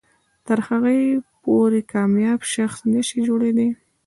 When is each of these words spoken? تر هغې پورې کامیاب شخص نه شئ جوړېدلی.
تر 0.47 0.59
هغې 0.67 0.99
پورې 1.43 1.79
کامیاب 1.93 2.39
شخص 2.53 2.77
نه 2.93 3.01
شئ 3.07 3.19
جوړېدلی. 3.27 3.69